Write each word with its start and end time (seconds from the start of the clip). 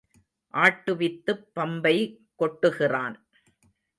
ஆட்டுவித்துப் 0.53 1.43
பம்பை 1.55 1.95
கொட்டுகிறான். 2.39 3.15